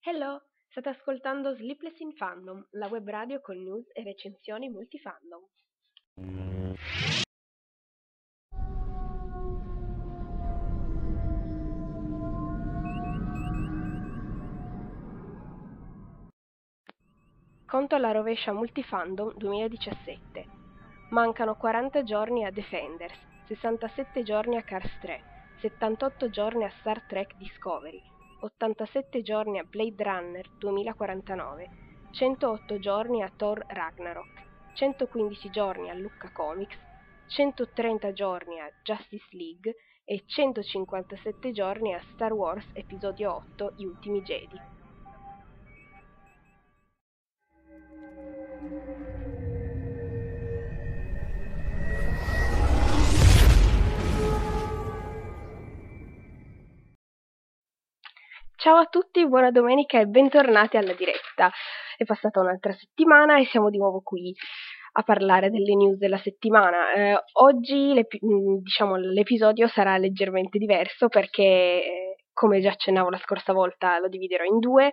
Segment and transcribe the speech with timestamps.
[0.00, 5.40] Hello, state ascoltando Sleepless in Fandom, la web radio con news e recensioni multifandom.
[17.64, 20.46] Conto alla rovescia Multifandom 2017.
[21.08, 25.22] Mancano 40 giorni a Defenders, 67 giorni a Cars 3,
[25.60, 28.02] 78 giorni a Star Trek Discovery,
[28.40, 31.68] 87 giorni a Blade Runner 2049,
[32.10, 34.42] 108 giorni a Thor Ragnarok,
[34.74, 36.76] 115 giorni a Lucca Comics,
[37.28, 44.22] 130 giorni a Justice League e 157 giorni a Star Wars Episodio 8 Gli Ultimi
[44.22, 44.60] Jedi.
[58.66, 61.52] Ciao a tutti, buona domenica e bentornati alla diretta.
[61.96, 64.34] È passata un'altra settimana e siamo di nuovo qui
[64.94, 66.92] a parlare delle news della settimana.
[66.92, 73.18] Eh, oggi l'ep- mm, diciamo, l'episodio sarà leggermente diverso perché, eh, come già accennavo la
[73.18, 74.90] scorsa volta, lo dividerò in due.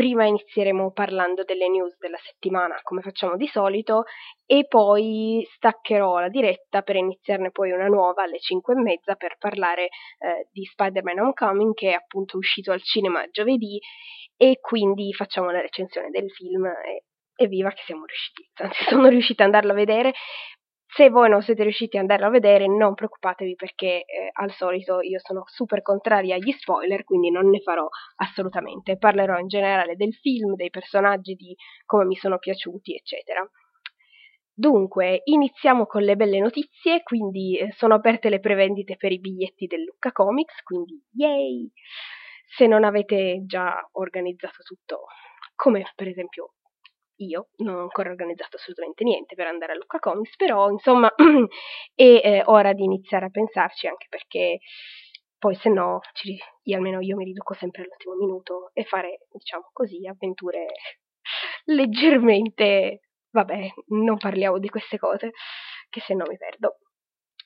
[0.00, 4.04] Prima inizieremo parlando delle news della settimana, come facciamo di solito,
[4.46, 9.36] e poi staccherò la diretta per iniziarne poi una nuova alle 5 e mezza per
[9.38, 13.78] parlare eh, di Spider-Man Homecoming, che è appunto uscito al cinema giovedì,
[14.38, 16.64] e quindi facciamo la recensione del film.
[16.64, 17.04] E,
[17.36, 20.14] evviva che siamo riusciti, anzi sono riuscita ad andarlo a vedere
[20.92, 25.00] se voi non siete riusciti ad andarlo a vedere, non preoccupatevi perché eh, al solito
[25.00, 28.98] io sono super contraria agli spoiler, quindi non ne farò assolutamente.
[28.98, 31.54] Parlerò in generale del film, dei personaggi, di
[31.86, 33.48] come mi sono piaciuti, eccetera.
[34.52, 39.66] Dunque, iniziamo con le belle notizie, quindi eh, sono aperte le prevendite per i biglietti
[39.66, 41.70] del Lucca Comics, quindi yay!
[42.46, 45.04] Se non avete già organizzato tutto,
[45.54, 46.54] come per esempio
[47.24, 51.12] io non ho ancora organizzato assolutamente niente per andare a Lucca Comics, però insomma
[51.94, 54.58] è eh, ora di iniziare a pensarci anche perché
[55.38, 59.70] poi se no ci, io, almeno io mi riduco sempre all'ultimo minuto e fare diciamo
[59.72, 60.66] così avventure
[61.66, 63.00] leggermente
[63.30, 65.30] vabbè non parliamo di queste cose
[65.88, 66.78] che se no mi perdo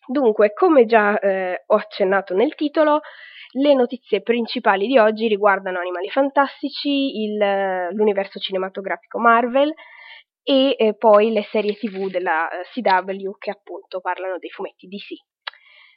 [0.07, 3.01] dunque come già eh, ho accennato nel titolo
[3.57, 7.37] le notizie principali di oggi riguardano Animali Fantastici, il,
[7.93, 9.73] l'universo cinematografico Marvel
[10.43, 15.15] e eh, poi le serie tv della eh, CW che appunto parlano dei fumetti DC.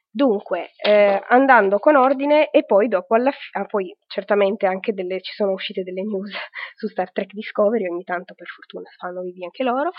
[0.09, 5.33] Dunque, eh, andando con ordine e poi dopo alla fine, ah, poi certamente delle, ci
[5.33, 6.31] sono uscite delle news
[6.75, 9.91] su Star Trek Discovery, ogni tanto per fortuna fanno vivi anche loro,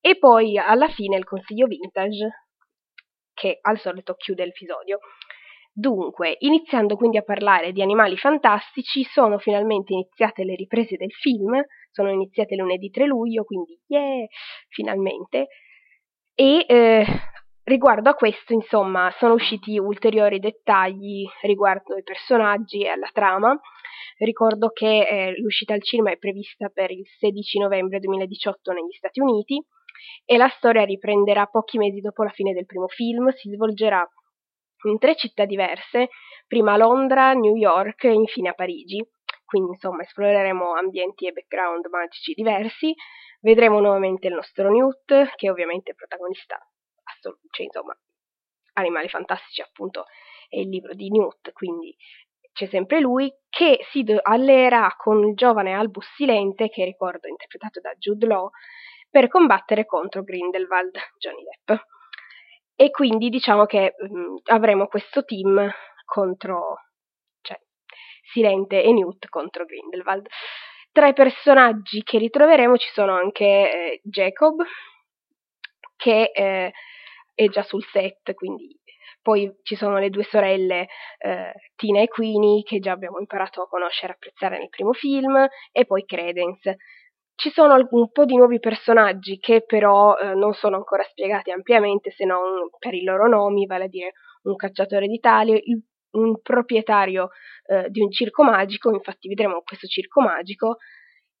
[0.00, 2.28] e poi alla fine il consiglio vintage
[3.34, 4.98] che al solito chiude l'episodio.
[5.74, 11.64] Dunque, iniziando quindi a parlare di animali fantastici, sono finalmente iniziate le riprese del film,
[11.90, 14.26] sono iniziate lunedì 3 luglio, quindi yeah,
[14.68, 15.46] finalmente.
[16.34, 17.06] E eh,
[17.64, 23.58] riguardo a questo, insomma, sono usciti ulteriori dettagli riguardo ai personaggi e alla trama.
[24.18, 29.20] Ricordo che eh, l'uscita al cinema è prevista per il 16 novembre 2018 negli Stati
[29.20, 29.64] Uniti
[30.24, 34.06] e la storia riprenderà pochi mesi dopo la fine del primo film, si svolgerà
[34.84, 36.08] in tre città diverse,
[36.46, 39.04] prima Londra, New York e infine a Parigi.
[39.44, 42.94] Quindi insomma esploreremo ambienti e background magici diversi,
[43.40, 46.58] vedremo nuovamente il nostro Newt, che è ovviamente è protagonista,
[47.02, 47.94] assol- cioè insomma,
[48.74, 50.06] Animali Fantastici appunto
[50.48, 51.94] è il libro di Newt, quindi
[52.52, 57.94] c'è sempre lui, che si alleerà con il giovane Albus Silente, che ricordo interpretato da
[57.94, 58.50] Jude Law,
[59.12, 61.78] per combattere contro Grindelwald, Johnny Depp
[62.74, 65.70] e quindi diciamo che mh, mm, avremo questo team
[66.04, 66.76] contro,
[67.42, 67.60] cioè
[68.32, 70.26] Silente e Newt contro Grindelwald.
[70.90, 74.62] Tra i personaggi che ritroveremo ci sono anche eh, Jacob,
[75.96, 76.72] che eh,
[77.34, 78.76] è già sul set, quindi
[79.20, 80.88] poi ci sono le due sorelle
[81.18, 85.46] eh, Tina e Queenie che già abbiamo imparato a conoscere e apprezzare nel primo film,
[85.70, 86.78] e poi Credence
[87.34, 92.10] ci sono un po' di nuovi personaggi che però eh, non sono ancora spiegati ampiamente
[92.10, 94.12] se non per i loro nomi, vale a dire
[94.42, 95.82] un cacciatore d'Italia, il,
[96.12, 97.30] un proprietario
[97.66, 100.76] eh, di un circo magico, infatti vedremo questo circo magico,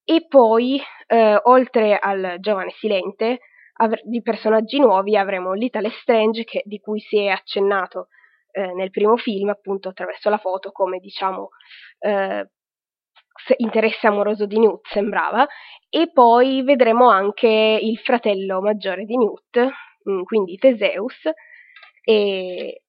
[0.04, 3.38] e poi eh, oltre al giovane silente
[3.74, 8.08] avr- di personaggi nuovi avremo l'Itale Strange che, di cui si è accennato
[8.50, 11.50] eh, nel primo film appunto attraverso la foto come diciamo
[13.56, 15.46] interesse amoroso di Newt, sembrava,
[15.88, 19.58] e poi vedremo anche il fratello maggiore di Newt,
[20.08, 21.28] mm, quindi Teseus,
[22.04, 22.82] e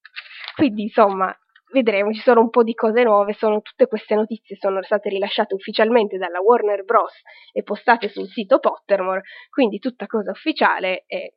[0.56, 1.36] quindi insomma
[1.74, 5.56] vedremo, ci sono un po' di cose nuove, sono, tutte queste notizie sono state rilasciate
[5.56, 7.14] ufficialmente dalla Warner Bros.
[7.52, 11.34] e postate sul sito Pottermore, quindi tutta cosa ufficiale e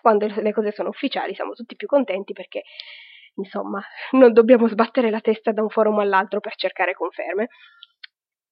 [0.00, 2.62] quando le cose sono ufficiali siamo tutti più contenti perché
[3.36, 3.82] insomma
[4.12, 7.48] non dobbiamo sbattere la testa da un forum all'altro per cercare conferme.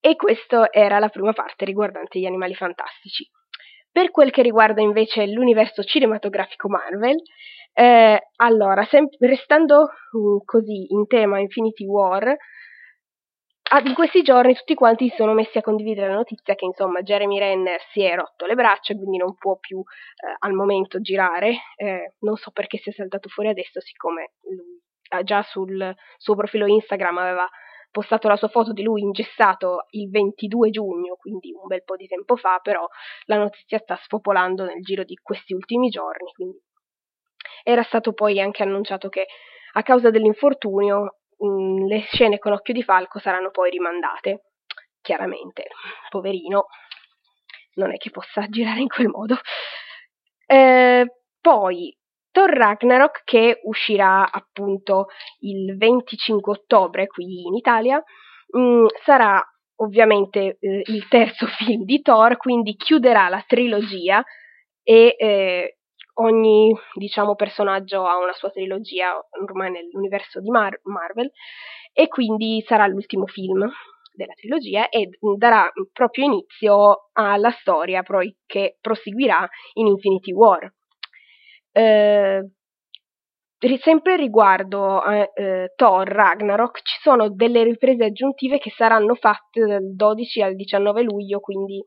[0.07, 3.27] E questa era la prima parte riguardante gli animali fantastici.
[3.91, 7.17] Per quel che riguarda invece l'universo cinematografico Marvel,
[7.73, 12.37] eh, allora, sem- restando uh, così in tema Infinity War,
[13.83, 17.39] in questi giorni tutti quanti si sono messi a condividere la notizia che insomma Jeremy
[17.39, 21.61] Renner si è rotto le braccia, quindi non può più eh, al momento girare.
[21.77, 24.83] Eh, non so perché si è saltato fuori adesso, siccome lui
[25.23, 27.49] già sul suo profilo Instagram aveva
[27.95, 32.09] postato la sua foto di lui ingessato il 22 giugno, quindi un bel po' di
[32.09, 32.85] tempo fa, però
[33.27, 36.61] la notizia sta spopolando nel giro di questi ultimi giorni, quindi
[37.63, 39.27] era stato poi anche annunciato che
[39.75, 44.47] a causa dell'infortunio mh, mm, le scene con Occhio di Falco saranno poi rimandate.
[45.01, 45.69] Chiaramente,
[46.09, 46.67] poverino,
[47.75, 49.37] non è che possa girare in quel modo.
[50.47, 51.07] Eh,
[51.41, 51.97] poi
[52.35, 55.07] Thor Ragnarok che uscirà appunto
[55.43, 58.03] il 25 ottobre qui in Italia
[58.49, 59.41] mh, mm, sarà
[59.77, 64.21] ovviamente eh, il terzo film di Thor, quindi chiuderà la trilogia
[64.83, 65.79] e eh,
[66.15, 71.31] ogni diciamo, personaggio ha una sua trilogia ormai nell'universo di Mar- Marvel
[71.93, 73.65] e quindi sarà l'ultimo film
[74.13, 75.09] della trilogia e
[75.39, 80.73] darà proprio inizio alla storia poi che proseguirà in Infinity War.
[81.77, 82.41] Eh,
[83.83, 89.95] sempre riguardo a eh, Thor Ragnarok ci sono delle riprese aggiuntive che saranno fatte dal
[89.95, 91.83] 12 al 19 luglio, quindi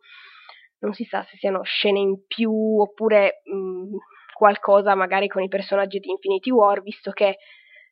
[0.79, 3.95] non si sa se siano scene in più oppure mh, mm,
[4.33, 7.37] qualcosa magari con i personaggi di Infinity War, visto che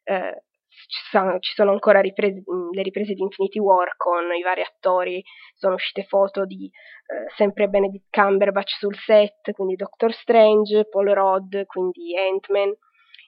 [0.03, 0.43] eh,
[0.87, 5.23] ci, sono, ancora riprese, le riprese di Infinity War con i vari attori,
[5.55, 11.55] sono uscite foto di eh, sempre Benedict Cumberbatch sul set, quindi Doctor Strange, Paul Rudd,
[11.65, 12.73] quindi Ant-Man,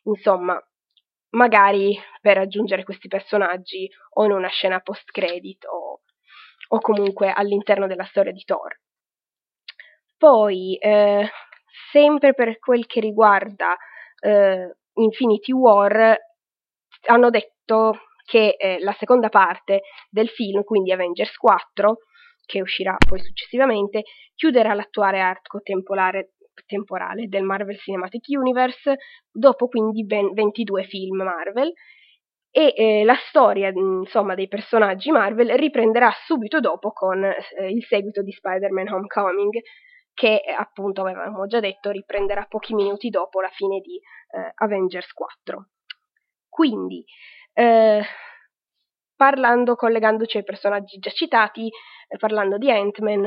[0.04, 0.62] insomma,
[1.32, 6.02] magari per aggiungere questi personaggi o in una scena post-credit o,
[6.70, 8.80] o comunque all'interno della storia di Thor.
[10.18, 11.30] Poi, eh,
[11.92, 13.78] sempre per quel che riguarda
[14.20, 16.18] eh, Infinity War,
[17.08, 21.98] hanno detto che eh, la seconda parte del film, quindi Avengers 4,
[22.46, 24.04] che uscirà poi successivamente,
[24.36, 26.34] chiuderà l'attuale arco temporale,
[26.66, 28.98] temporale del Marvel Cinematic Universe,
[29.32, 31.72] dopo quindi ben 22 film Marvel,
[32.52, 37.36] e eh, la storia insomma, dei personaggi Marvel riprenderà subito dopo con eh,
[37.70, 39.60] il seguito di Spider-Man Homecoming,
[40.14, 45.68] che appunto avevamo già detto riprenderà pochi minuti dopo la fine di eh, Avengers 4.
[46.58, 47.06] Quindi,
[47.54, 48.02] eh,
[49.16, 53.26] parlando, collegandoci ai personaggi già citati, eh, parlando di Ant-Man,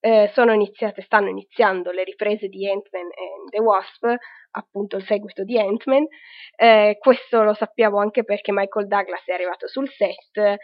[0.00, 4.04] eh, iniziate, stanno iniziando le riprese di Ant-Man and the Wasp,
[4.50, 6.04] appunto il seguito di Ant-Man.
[6.54, 10.58] Eh, questo lo sappiamo anche perché Michael Douglas è arrivato sul set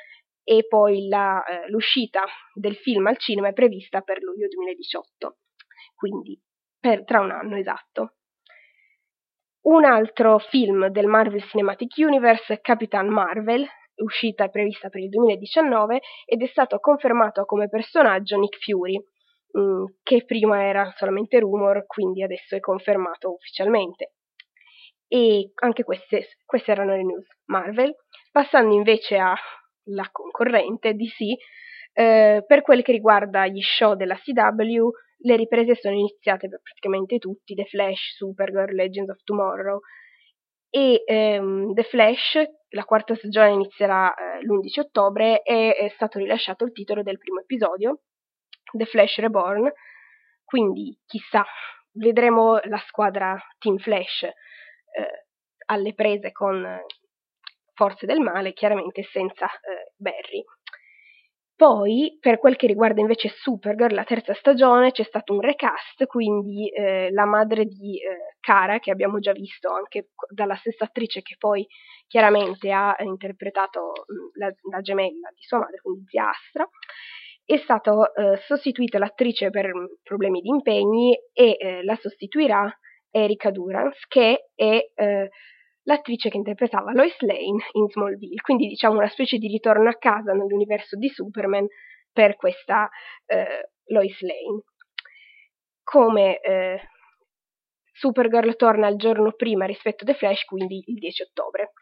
[0.44, 5.38] e poi la, eh, l'uscita del film al cinema è prevista per luglio 2018,
[5.94, 6.38] quindi
[6.78, 8.17] per, tra un anno esatto.
[9.68, 16.00] Un altro film del Marvel Cinematic Universe Capitan Marvel, uscita e prevista per il 2019
[16.24, 18.98] ed è stato confermato come personaggio Nick Fury,
[19.58, 24.14] mm, che prima era solamente rumor, quindi adesso è confermato ufficialmente.
[25.06, 27.94] E anche queste, queste erano le news Marvel.
[28.32, 31.36] Passando invece alla concorrente DC,
[31.92, 37.18] eh, per quel che riguarda gli show della CW, le riprese sono iniziate per praticamente
[37.18, 39.80] tutti, The Flash, Supergirl, Legends of Tomorrow
[40.70, 42.38] e ehm, The Flash,
[42.70, 47.40] la quarta stagione inizierà eh, l'11 ottobre e è stato rilasciato il titolo del primo
[47.40, 48.00] episodio,
[48.70, 49.70] The Flash Reborn,
[50.44, 51.44] quindi chissà,
[51.92, 54.32] vedremo la squadra Team Flash eh,
[55.66, 56.80] alle prese con
[57.74, 60.44] forze del male, chiaramente senza eh, Barry.
[61.58, 66.68] Poi, per quel che riguarda invece Supergirl, la terza stagione, c'è stato un recast, quindi
[66.68, 71.34] eh, la madre di eh, Cara, che abbiamo già visto anche dalla stessa attrice che
[71.36, 71.66] poi
[72.06, 76.64] chiaramente ha interpretato mm, la, la gemella di sua madre, quindi zia Astra,
[77.44, 82.72] è stata eh, sostituita l'attrice per mm, problemi di impegni e eh, la sostituirà
[83.10, 85.28] Erika Durance, che è eh,
[85.88, 90.32] l'attrice che interpretava Lois Lane in Smallville, quindi diciamo una specie di ritorno a casa
[90.32, 91.66] nell'universo di Superman
[92.12, 92.88] per questa
[93.24, 94.62] eh, Lois Lane.
[95.82, 96.80] Come eh,
[97.92, 101.72] Supergirl torna il giorno prima rispetto a The Flash, quindi il 10 ottobre.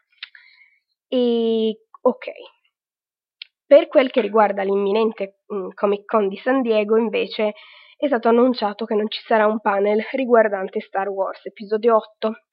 [1.09, 2.25] E ok.
[3.65, 7.53] Per quel che riguarda l'imminente mm, Comic Con di San Diego, invece,
[7.97, 12.46] è stato annunciato che non ci sarà un panel riguardante Star Wars episodio 8,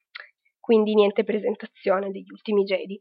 [0.65, 2.99] quindi niente presentazione degli ultimi Jedi.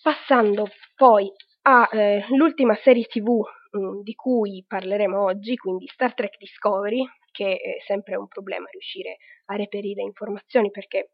[0.00, 6.38] Passando poi all'ultima eh, serie tv mh, mm, di cui parleremo oggi, quindi Star Trek
[6.38, 11.10] Discovery, che è sempre un problema riuscire a reperire informazioni perché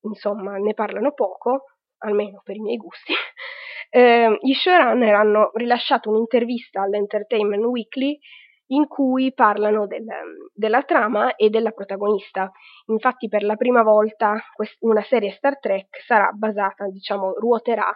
[0.00, 1.66] insomma ne parlano poco,
[1.98, 3.12] almeno per i miei gusti.
[3.94, 8.18] Eh, gli showrunner hanno rilasciato un'intervista all'Entertainment Weekly
[8.72, 10.04] in cui parlano del,
[10.52, 12.50] della trama e della protagonista.
[12.86, 14.34] Infatti per la prima volta
[14.80, 17.90] una serie Star Trek sarà basata, diciamo, ruoterà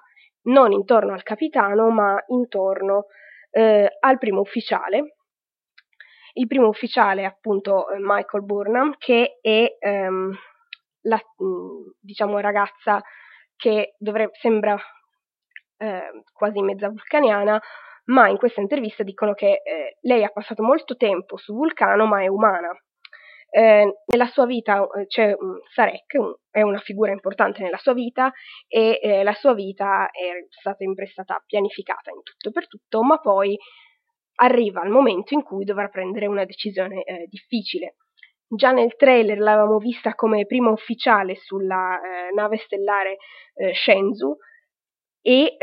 [0.47, 3.06] non intorno al capitano, ma intorno
[3.50, 5.16] eh, al primo ufficiale.
[6.35, 10.33] Il primo ufficiale è appunto eh, Michael Burnham, che è ehm,
[11.02, 11.21] la
[11.99, 13.00] diciamo, ragazza
[13.56, 14.76] che dovrebbe, sembra
[15.78, 17.61] eh, quasi mezza vulcaniana,
[18.06, 22.22] ma in questa intervista dicono che eh, lei ha passato molto tempo su Vulcano, ma
[22.22, 22.70] è umana.
[23.48, 27.94] Eh, nella sua vita eh, c'è um, Sarek, un, è una figura importante nella sua
[27.94, 28.32] vita
[28.68, 30.46] e eh, la sua vita è
[30.76, 33.56] sempre stata pianificata in tutto e per tutto, ma poi
[34.38, 37.96] arriva il momento in cui dovrà prendere una decisione eh, difficile.
[38.48, 43.16] Già nel trailer l'avevamo vista come prima ufficiale sulla eh, nave stellare
[43.72, 44.36] Shenzhou
[45.20, 45.56] e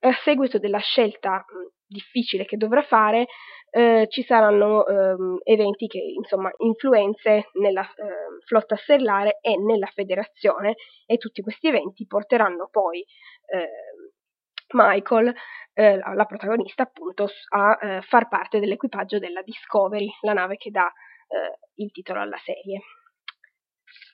[0.00, 1.44] a seguito della scelta
[1.86, 3.26] difficile che dovrà fare,
[3.70, 10.76] eh, ci saranno eh, eventi che, insomma, influenze nella eh, flotta stellare e nella federazione
[11.04, 13.04] e tutti questi eventi porteranno poi
[13.46, 14.10] ehm,
[14.72, 15.34] Michael,
[15.74, 20.86] eh, la protagonista appunto, a eh, far parte dell'equipaggio della Discovery, la nave che dà
[20.86, 22.80] eh, il titolo alla serie.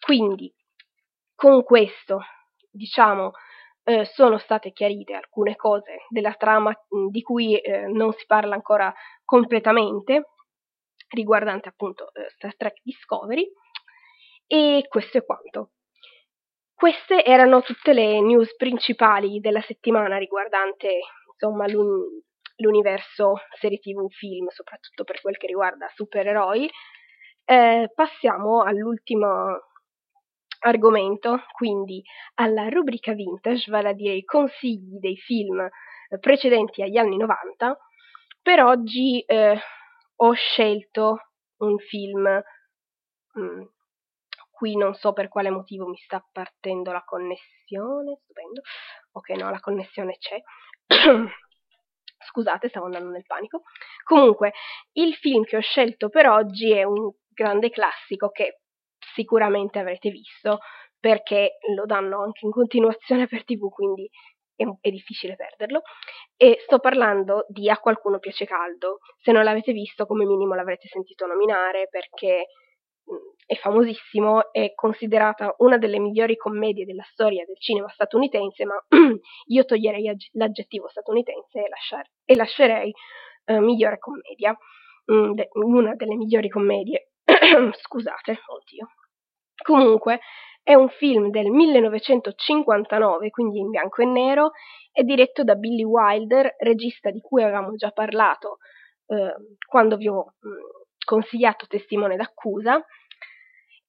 [0.01, 0.53] Quindi,
[1.35, 2.21] con questo,
[2.71, 3.33] diciamo,
[3.85, 6.73] eh, sono state chiarite alcune cose della trama
[7.11, 8.93] di cui eh, non si parla ancora
[9.25, 10.31] completamente,
[11.09, 13.51] riguardante appunto eh, Star Trek Discovery,
[14.47, 15.73] e questo è quanto.
[16.75, 20.99] Queste erano tutte le news principali della settimana riguardante
[21.33, 22.23] insomma, l'un-
[22.57, 26.71] l'universo serie TV film, soprattutto per quel che riguarda supereroi.
[27.45, 29.59] Eh, passiamo all'ultima
[30.63, 32.03] argomento, quindi
[32.35, 37.77] alla rubrica vintage, vale a dire i consigli dei film eh, precedenti agli anni 90.
[38.41, 39.59] Per oggi eh,
[40.17, 41.19] ho scelto
[41.59, 42.43] un film,
[43.35, 43.63] mh, mm,
[44.51, 48.61] qui non so per quale motivo mi sta partendo la connessione, stupendo,
[49.13, 50.41] ok no, la connessione c'è.
[52.25, 53.63] Scusate, stavo andando nel panico.
[54.05, 54.53] Comunque,
[54.93, 58.62] il film che ho scelto per oggi è un grande classico che
[59.15, 60.59] sicuramente avrete visto
[60.99, 64.09] perché lo danno anche in continuazione per tv, quindi
[64.55, 65.83] è, è, difficile perderlo.
[66.37, 68.99] E sto parlando di A qualcuno piace caldo.
[69.19, 72.47] Se non l'avete visto, come minimo l'avrete sentito nominare perché
[73.05, 73.15] mh,
[73.47, 78.81] è famosissimo, è considerata una delle migliori commedie della storia del cinema statunitense, ma
[79.47, 82.93] io toglierei l'aggettivo statunitense e, lasciare, e lascerei
[83.47, 84.57] eh, migliore commedia,
[85.07, 87.09] mh, de, una delle migliori commedie.
[87.73, 88.87] Scusate, oddio.
[89.63, 90.21] Comunque,
[90.63, 94.53] è un film del 1959, quindi in bianco e nero,
[94.93, 98.59] è diretto da Billy Wilder, regista di cui avevamo già parlato
[99.07, 99.35] eh,
[99.67, 100.49] quando vi ho mh,
[101.05, 102.85] consigliato Testimone d'accusa,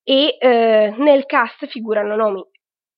[0.04, 2.44] e eh, nel cast figurano nomi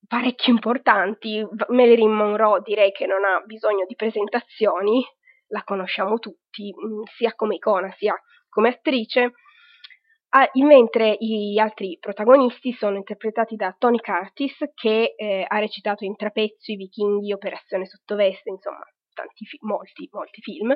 [0.08, 1.46] parecchio importanti.
[1.68, 5.04] Marilyn Monroe direi che non ha bisogno di presentazioni,
[5.48, 8.16] la conosciamo tutti, mh, sia come icona sia
[8.50, 9.34] come attrice.
[10.38, 16.18] Ah, mentre gli altri protagonisti sono interpretati da Tony Curtis, che eh, ha recitato in
[16.18, 20.76] Trapezzo, I Vichinghi, Operazione Sottoveste, insomma, tanti fi- molti, molti film,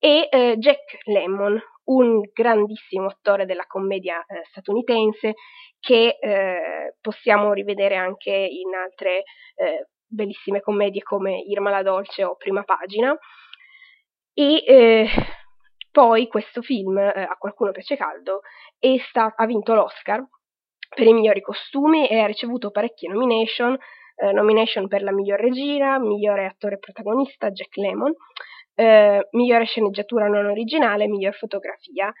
[0.00, 5.34] e eh, Jack Lemmon, un grandissimo attore della commedia eh, statunitense
[5.78, 9.22] che eh, possiamo rivedere anche in altre
[9.54, 13.16] eh, bellissime commedie come Irma la Dolce o Prima Pagina.
[14.34, 15.06] E eh,
[15.96, 18.42] poi questo film, eh, A qualcuno piace caldo,
[19.08, 20.22] sta- ha vinto l'Oscar
[20.94, 23.74] per i migliori costumi e ha ricevuto parecchie nomination,
[24.16, 28.12] eh, nomination per la miglior regia, migliore attore protagonista Jack Lemmon,
[28.74, 32.12] eh, migliore sceneggiatura non originale, miglior fotografia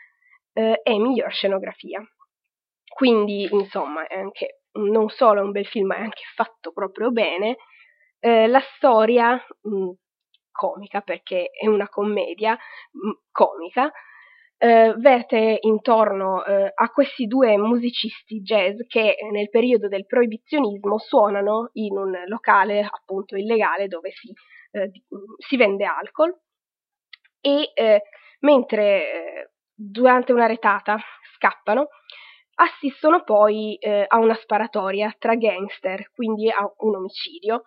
[0.54, 2.00] eh, e miglior scenografia.
[2.88, 7.56] Quindi, insomma, è anche non solo un bel film, ma è anche fatto proprio bene.
[8.20, 9.90] Eh, la storia mh,
[10.56, 13.92] comica perché è una commedia mh, comica,
[14.58, 21.70] eh, verte intorno eh, a questi due musicisti jazz che nel periodo del proibizionismo suonano
[21.74, 24.32] in un locale appunto illegale dove si,
[24.72, 24.90] eh,
[25.36, 26.34] si vende alcol.
[27.40, 28.02] E eh,
[28.40, 30.98] mentre eh, durante una retata
[31.34, 31.88] scappano
[32.58, 37.64] assistono poi eh, a una sparatoria tra gangster, quindi a un omicidio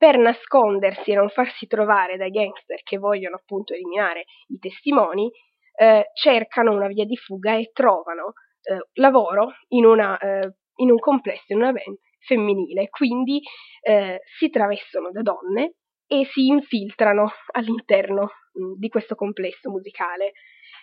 [0.00, 5.30] per nascondersi e non farsi trovare dai gangster che vogliono appunto eliminare i testimoni,
[5.76, 10.98] eh, cercano una via di fuga e trovano eh, lavoro in, una, eh, in, un
[10.98, 13.42] complesso, in una band femminile, quindi
[13.82, 15.74] eh, si travestono da donne
[16.06, 20.32] e si infiltrano all'interno mh, mm, di questo complesso musicale.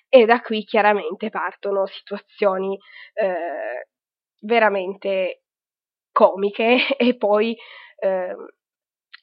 [0.10, 2.78] E da qui chiaramente partono situazioni
[3.14, 3.88] eh,
[4.42, 5.42] veramente
[6.12, 7.58] comiche e poi
[8.00, 8.36] eh,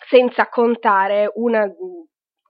[0.09, 1.67] senza contare una,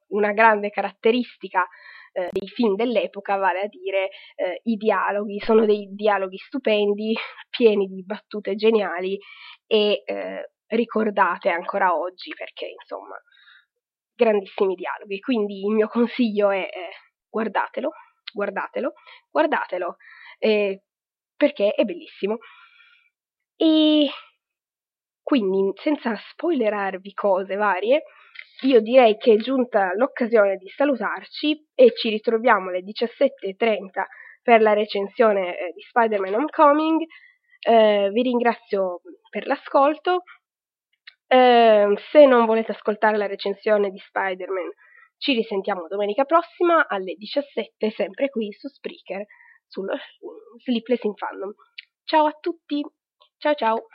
[0.08, 1.66] una grande caratteristica
[2.12, 5.40] eh, dei film dell'epoca, vale a dire eh, i dialoghi.
[5.40, 7.14] Sono dei dialoghi stupendi,
[7.50, 9.18] pieni di battute geniali
[9.66, 13.16] e eh, ricordate ancora oggi perché insomma
[14.14, 15.18] grandissimi dialoghi.
[15.20, 16.68] Quindi il mio consiglio è
[17.28, 17.90] guardatelo,
[18.32, 18.92] guardatelo,
[19.30, 19.96] guardatelo
[20.38, 20.82] eh,
[21.36, 22.38] perché è bellissimo.
[23.56, 24.08] E
[25.34, 28.04] quindi, senza spoilerarvi cose varie,
[28.62, 34.04] io direi che è giunta l'occasione di salutarci e ci ritroviamo alle 17.30
[34.40, 37.02] per la recensione eh, di Spider-Man Homecoming.
[37.66, 40.22] Eh, vi ringrazio per l'ascolto.
[41.26, 44.70] Eh, se non volete ascoltare la recensione di Spider-Man,
[45.18, 49.24] ci risentiamo domenica prossima alle 17, sempre qui su Spreaker,
[49.66, 49.90] sul
[50.62, 51.52] Sleepless in Fandom.
[52.04, 52.84] Ciao a tutti,
[53.38, 53.86] ciao ciao!